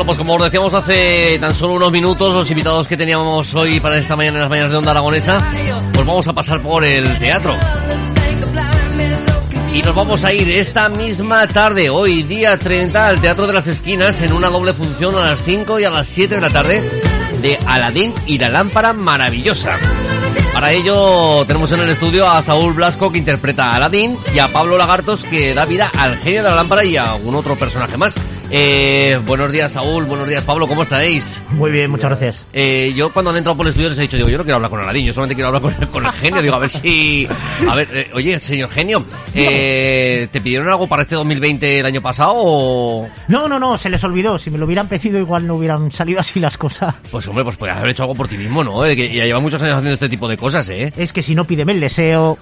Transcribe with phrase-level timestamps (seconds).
[0.00, 3.80] Bueno, pues como os decíamos hace tan solo unos minutos, los invitados que teníamos hoy
[3.80, 5.52] para esta mañana en las mañanas de Onda Aragonesa,
[5.92, 7.54] pues vamos a pasar por el teatro.
[9.74, 13.66] Y nos vamos a ir esta misma tarde, hoy día 30, al Teatro de las
[13.66, 17.02] Esquinas en una doble función a las 5 y a las 7 de la tarde
[17.42, 19.76] de Aladín y la lámpara maravillosa.
[20.54, 24.48] Para ello tenemos en el estudio a Saúl Blasco que interpreta a Aladín y a
[24.48, 27.98] Pablo Lagartos que da vida al genio de la lámpara y a algún otro personaje
[27.98, 28.14] más.
[28.52, 30.06] Eh, buenos días, Saúl.
[30.06, 30.66] Buenos días, Pablo.
[30.66, 31.40] ¿Cómo estáis?
[31.50, 32.46] Muy bien, muchas gracias.
[32.52, 34.56] Eh, yo cuando han entrado por el estudio les he dicho, digo, yo no quiero
[34.56, 36.42] hablar con Aladín, yo solamente quiero hablar con, con el genio.
[36.42, 37.28] Digo, a ver si...
[37.68, 42.02] A ver, eh, oye, señor genio, eh, ¿te pidieron algo para este 2020 el año
[42.02, 43.08] pasado o...?
[43.28, 44.36] No, no, no, se les olvidó.
[44.36, 46.94] Si me lo hubieran pedido igual no hubieran salido así las cosas.
[47.10, 48.84] Pues hombre, pues podrías haber hecho algo por ti mismo, ¿no?
[48.84, 50.92] Eh, que ya lleva muchos años haciendo este tipo de cosas, ¿eh?
[50.96, 52.36] Es que si no pídeme el deseo...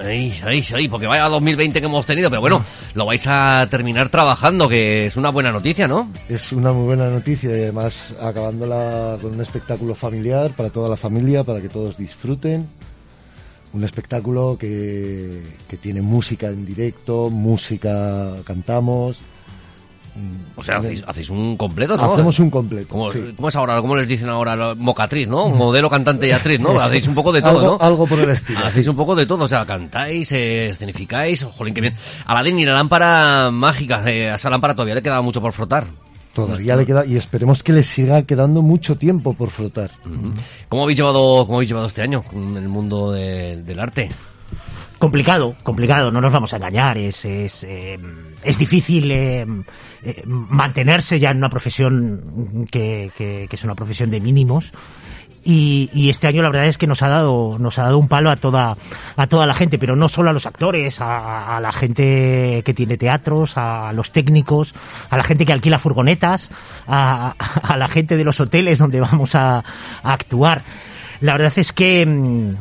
[0.00, 4.08] Ay, ay, ay, porque vaya 2020 que hemos tenido, pero bueno, lo vais a terminar
[4.08, 6.12] trabajando, que es una buena noticia, ¿no?
[6.28, 10.96] Es una muy buena noticia y además acabándola con un espectáculo familiar para toda la
[10.96, 12.68] familia, para que todos disfruten.
[13.72, 19.20] Un espectáculo que, que tiene música en directo, música cantamos.
[20.56, 22.12] O sea, hacéis, hacéis un completo, ¿no?
[22.12, 22.88] Hacemos un completo.
[22.88, 23.32] ¿Cómo, sí.
[23.36, 23.80] cómo es ahora?
[23.80, 24.74] ¿Cómo les dicen ahora?
[24.74, 25.48] Mocatriz, ¿no?
[25.50, 26.78] Modelo, cantante y actriz, ¿no?
[26.80, 27.84] Hacéis un poco de todo, algo, ¿no?
[27.84, 28.58] algo por el estilo.
[28.64, 31.94] Hacéis un poco de todo, o sea, cantáis, eh, escenificáis, jolín, qué bien.
[32.26, 35.84] Aladín y la lámpara mágica, eh, a esa lámpara todavía le queda mucho por frotar.
[36.34, 39.90] Todavía le queda y esperemos que le siga quedando mucho tiempo por flotar.
[40.68, 44.08] ¿Cómo habéis llevado, cómo habéis llevado este año con el mundo de- del arte?
[44.98, 46.98] Complicado, complicado, no nos vamos a engañar.
[46.98, 47.98] Es, es, eh,
[48.42, 49.46] es difícil eh,
[50.02, 54.72] eh, mantenerse ya en una profesión que, que- que es una profesión de mínimos.
[55.44, 58.08] Y, y este año la verdad es que nos ha dado nos ha dado un
[58.08, 58.76] palo a toda
[59.16, 62.74] a toda la gente pero no solo a los actores a, a la gente que
[62.74, 64.74] tiene teatros a los técnicos
[65.08, 66.50] a la gente que alquila furgonetas
[66.88, 70.60] a, a la gente de los hoteles donde vamos a, a actuar
[71.20, 72.54] la verdad es que mm,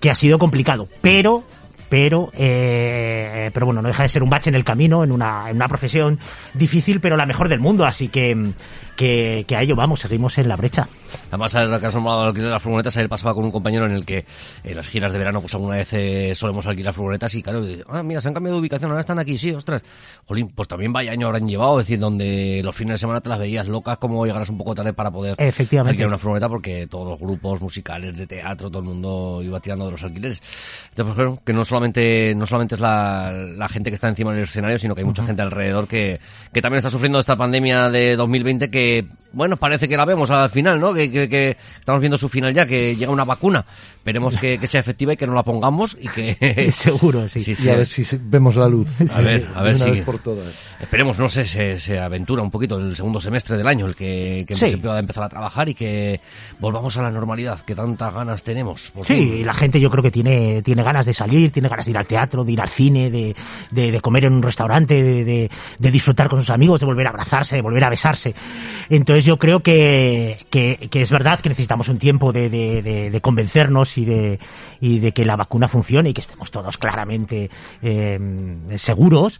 [0.00, 1.44] que ha sido complicado, pero
[1.88, 5.50] pero eh, pero bueno no deja de ser un bache en el camino en una
[5.50, 6.18] en una profesión
[6.54, 8.52] difícil pero la mejor del mundo así que
[8.96, 10.88] que, que a ello vamos seguimos en la brecha
[11.28, 11.54] Además,
[11.94, 14.24] nombrado el alquiler de las furgonetas, ayer pasaba con un compañero en el que
[14.62, 17.84] en las giras de verano, pues alguna vez eh, solemos alquilar furgonetas y claro, dice,
[17.88, 19.82] ah, mira, se han cambiado de ubicación, ahora están aquí, sí, ostras.
[20.26, 23.28] Jolín, pues también vaya año habrán llevado, es decir, donde los fines de semana te
[23.28, 25.90] las veías locas, como llegarás un poco tarde para poder Efectivamente.
[25.90, 29.86] alquilar una furgoneta porque todos los grupos musicales de teatro, todo el mundo iba tirando
[29.86, 30.40] de los alquileres.
[30.90, 34.32] Entonces, pues claro, que no solamente, no solamente es la, la gente que está encima
[34.32, 36.20] del escenario, sino que hay mucha gente alrededor que,
[36.52, 40.48] que también está sufriendo esta pandemia de 2020 que, bueno, parece que la vemos al
[40.50, 40.94] final, ¿no?
[40.94, 43.64] Que, que, que estamos viendo su final ya, que llega una vacuna.
[43.96, 46.68] Esperemos que, que sea efectiva y que no la pongamos y que...
[46.72, 47.66] seguro sí, Sí, sí.
[47.66, 49.00] Y a ver si vemos la luz.
[49.10, 50.46] A ver, a ver si- vez por todas.
[50.80, 54.44] Esperemos, no sé, se, se aventura un poquito el segundo semestre del año, el que,
[54.46, 54.68] que Sí.
[54.68, 56.20] se pueda empezar a trabajar y que
[56.60, 58.90] volvamos a la normalidad, que tantas ganas tenemos.
[58.92, 59.34] por Sí, fin.
[59.38, 61.98] y la gente yo creo que tiene, tiene ganas de salir, tiene ganas de ir
[61.98, 63.34] al teatro, de ir al cine, de,
[63.70, 67.56] de, comer en un restaurante, de, de, disfrutar con sus amigos, de volver a abrazarse,
[67.56, 68.34] de volver a besarse.
[68.88, 74.38] Entonces yo creo que, que, es verdad que necesitamos un tiempo de convencernos y de,
[74.80, 77.50] y de que la vacuna funcione y que estemos todos claramente
[77.82, 78.18] eh,
[78.76, 79.38] seguros.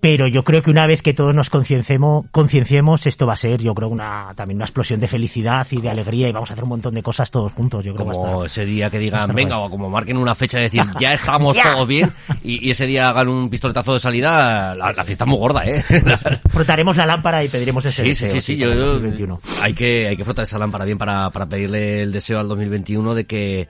[0.00, 3.60] Pero yo creo que una vez que todos nos concienciemos, concienciemos, esto va a ser,
[3.60, 6.62] yo creo, una, también una explosión de felicidad y de alegría y vamos a hacer
[6.62, 7.84] un montón de cosas todos juntos.
[7.84, 10.16] Yo creo que va a como estar- ese día que digan, venga, o como marquen
[10.16, 12.12] una fecha de decir, ya estamos todos bien,
[12.44, 15.64] y, y ese día hagan un pistoletazo de salida, la, la fiesta es muy gorda,
[15.66, 15.82] ¿eh?
[16.48, 19.40] frotaremos la lámpara y pediremos ese Sí, sí, deseo, sí, sí, yo- 2021.
[19.62, 23.14] hay que hay que frotar esa lámpara bien para, para pedirle el deseo al 2021
[23.16, 23.68] de que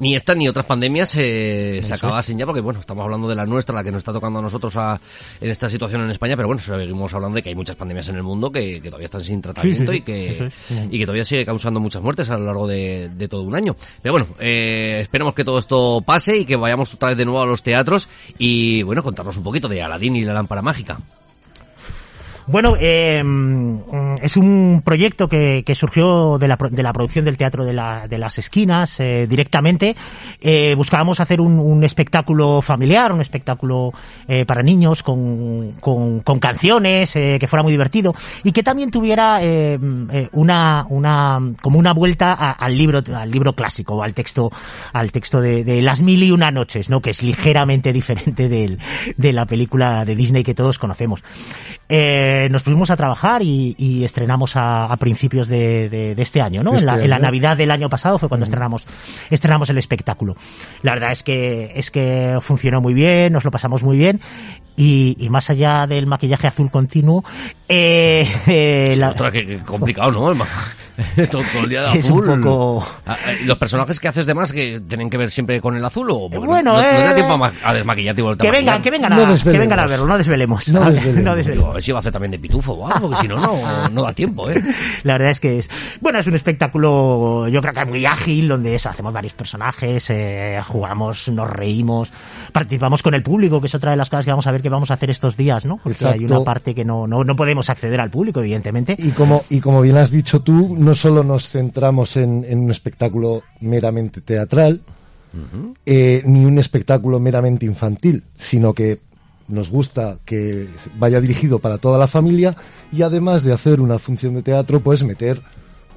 [0.00, 3.46] ni esta ni otras pandemias eh, se acabasen ya, porque bueno, estamos hablando de la
[3.46, 5.00] nuestra, la que nos está tocando a nosotros a-
[5.40, 8.16] en esta situación en España, pero bueno, seguimos hablando de que hay muchas pandemias en
[8.16, 10.54] el mundo que, que todavía están sin tratamiento sí, y que es.
[10.90, 13.76] y que todavía sigue causando muchas muertes a lo largo de, de todo un año.
[14.02, 17.40] Pero bueno, eh, esperemos que todo esto pase y que vayamos otra vez de nuevo
[17.40, 18.08] a los teatros
[18.38, 20.98] y bueno, contarnos un poquito de Aladín y la lámpara mágica.
[22.46, 23.22] Bueno, eh,
[24.22, 28.06] es un proyecto que, que surgió de la, de la producción del Teatro de, la-
[28.08, 29.96] de las Esquinas eh, directamente.
[30.40, 33.92] Eh, buscábamos hacer un, espectáculo familiar, un espectáculo
[34.28, 38.14] eh, para niños con, con, canciones, que fuera muy divertido
[38.44, 39.40] y que también tuviera
[40.32, 44.50] una, una, como una vuelta a- al libro, al libro clásico, al texto,
[44.92, 47.00] al texto de, Las Mil y Una Noches, ¿no?
[47.00, 51.22] Que es ligeramente diferente de la película de Disney que todos conocemos.
[51.88, 56.74] Nos pusimos a trabajar y estrenamos a, a principios de, de- de este año, ¿no?
[56.74, 57.18] Este en, la, en la.
[57.18, 58.84] Navidad del año pasado fue cuando estrenamos,
[59.30, 60.36] estrenamos el espectáculo.
[60.82, 64.20] La verdad es que, es que funcionó muy bien, nos lo pasamos muy bien
[64.76, 67.24] y, y más allá del maquillaje azul continuo,
[67.68, 70.44] eh, eh, la- Ostras, qué, qué complicado, ¿no?
[71.30, 72.28] Todo, todo el día de Es azul.
[72.28, 75.60] un poco- Ah, eh, ¿Los personajes que haces de más que tienen que ver siempre
[75.60, 78.22] con el azul o Bueno, no, no te da eh, tiempo a, ma- a desmaquillarte
[78.22, 79.60] y que a vengan, que vengan, No a, que desvelemos.
[79.60, 80.68] vengan a verlo, no desvelemos.
[80.68, 81.14] No desvelemos.
[81.24, 81.70] No Digo, desvelemos.
[81.70, 83.88] a ver si va a hacer también de pitufo o algo, porque si no, no,
[83.88, 84.60] no da tiempo, ¿eh?
[85.04, 85.68] La verdad es que es,
[86.00, 90.60] bueno, es un espectáculo, yo creo que muy ágil, donde eso, hacemos varios personajes, eh,
[90.66, 92.10] jugamos, nos reímos,
[92.52, 94.68] participamos con el público, que es otra de las cosas que vamos a ver que
[94.68, 95.78] vamos a hacer estos días, ¿no?
[95.82, 96.34] Porque hay Exacto.
[96.36, 98.94] una parte que no, no, no podemos acceder al público, evidentemente.
[98.98, 102.70] Y como, y como bien has dicho tú, no solo nos centramos en, en un
[102.70, 104.80] espectáculo meramente teatral,
[105.86, 109.00] eh, ni un espectáculo meramente infantil, sino que
[109.46, 110.66] nos gusta que
[110.96, 112.56] vaya dirigido para toda la familia
[112.92, 115.40] y además de hacer una función de teatro, pues meter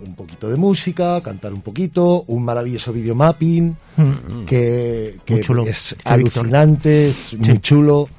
[0.03, 3.75] un poquito de música, cantar un poquito, un maravilloso videomapping
[4.45, 5.63] que, que chulo.
[5.65, 8.09] es Sí, alucinante, es muy chulo.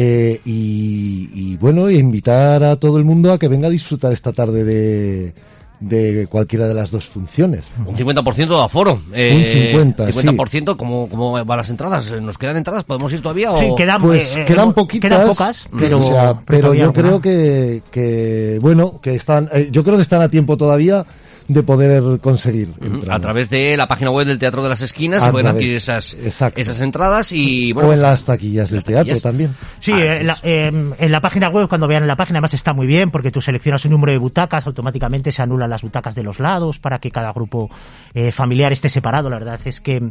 [0.00, 4.32] Eh, y, y bueno, invitar a todo el mundo a que venga a disfrutar esta
[4.32, 5.34] tarde de,
[5.80, 7.64] de cualquiera de las dos funciones.
[7.86, 8.98] Un 50% de aforo.
[9.12, 12.10] Eh, Un 50, 50%, ¿cómo, ¿cómo van las entradas?
[12.20, 12.84] ¿Nos quedan entradas?
[12.84, 13.52] ¿Podemos ir todavía?
[13.52, 13.58] O...
[13.58, 17.02] Sí, quedan, Pues eh, quedan hemos- poquitas, Quedan pocas, pero, o sea, pero yo alguna.
[17.02, 21.04] creo que, que bueno, que están, eh, yo creo que están a tiempo todavía
[21.48, 22.72] de poder conseguir.
[22.80, 23.16] entradas.
[23.18, 25.76] A través de la página web del Teatro de las Esquinas se pueden través, adquirir
[25.78, 26.60] esas, exacto.
[26.60, 29.22] esas entradas y bueno, o en las taquillas del las teatro taquillas.
[29.22, 29.54] también.
[29.80, 32.36] Sí, Ah, eh, sí, la- eh, en la página web, cuando vean en la página,
[32.38, 35.82] además está muy bien, porque tú seleccionas un número de butacas, automáticamente se anulan las
[35.82, 37.70] butacas de los lados para que cada grupo
[38.14, 39.30] eh, familiar esté separado.
[39.30, 40.06] La verdad es que,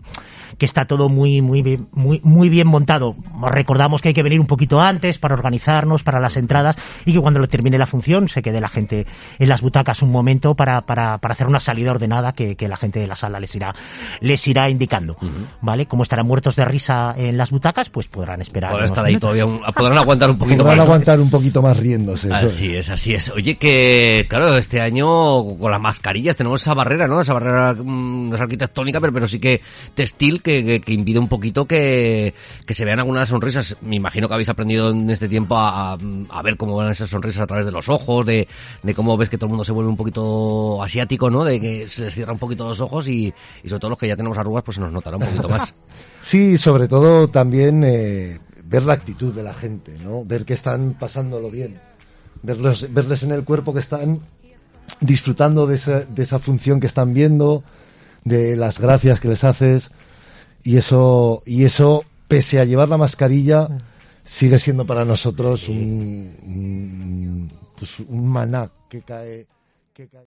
[0.58, 3.16] que está todo muy, muy, bien- muy, muy bien montado.
[3.52, 6.76] Recordamos que hay que venir un poquito antes para organizarnos, para las entradas,
[7.06, 9.06] y que cuando lo termine la función se quede la gente
[9.38, 12.78] en las butacas un momento para, para, para hacer una salida ordenada que, que la
[12.78, 13.74] gente de la sala les irá,
[14.22, 15.18] les irá indicando.
[15.62, 15.86] ¿Vale?
[15.86, 18.72] Como estarán muertos de risa en las butacas, pues podrán esperar.
[18.72, 19.22] podrán estar ahí minutos.
[19.30, 20.86] todavía, un- podrán aguantar un poquito Podrán más.
[20.88, 22.28] aguantar un poquito más riéndose.
[22.28, 23.30] eso Así es, así es.
[23.30, 25.08] Oye, que claro, este año
[25.58, 27.22] con las mascarillas tenemos esa barrera, ¿no?
[27.22, 29.62] Esa barrera mm, no es arquitectónica, pero, pero sí que
[29.96, 32.34] textil que, que, que impide un poquito que,
[32.66, 33.76] que se vean algunas sonrisas.
[33.82, 35.98] Me imagino que habéis aprendido en este tiempo a, a-
[36.30, 38.48] a ver cómo van esas sonrisas a través de los ojos, de,
[38.84, 41.44] de cómo ves que todo el mundo se vuelve un poquito asiático, ¿no?
[41.44, 43.34] De que se les cierra un poquito los ojos y,
[43.64, 45.74] y sobre todo los que ya tenemos arrugas, pues se nos notará un poquito más.
[46.20, 50.26] Sí, sobre todo también eh, ver la actitud de la gente, ¿no?
[50.26, 51.80] Ver que están pasándolo bien.
[52.44, 54.20] Verlos, verles en el cuerpo que están
[55.00, 57.64] disfrutando de esa, de esa función que están viendo,
[58.24, 59.92] de las gracias que les haces.
[60.64, 63.70] Y eso, y eso, pese a llevar la mascarilla,
[64.24, 69.48] sigue siendo para nosotros un, un, pues un maná que cae,
[69.94, 70.28] que cae.